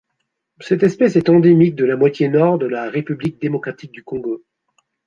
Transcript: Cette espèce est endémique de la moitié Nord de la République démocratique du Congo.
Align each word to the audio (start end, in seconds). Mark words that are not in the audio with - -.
Cette 0.61 0.81
espèce 0.81 1.15
est 1.15 1.29
endémique 1.29 1.75
de 1.75 1.85
la 1.85 1.95
moitié 1.95 2.27
Nord 2.27 2.57
de 2.57 2.65
la 2.65 2.89
République 2.89 3.39
démocratique 3.39 3.91
du 3.91 4.03
Congo. 4.03 4.41